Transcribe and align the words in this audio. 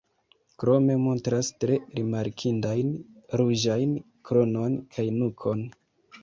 Krome 0.61 0.93
montras 1.01 1.51
tre 1.63 1.77
rimarkindajn 1.99 2.89
ruĝajn 3.43 3.95
kronon 4.31 4.81
kaj 4.97 5.07
nukon. 5.21 5.63